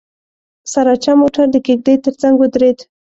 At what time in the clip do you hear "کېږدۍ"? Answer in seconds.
1.65-1.95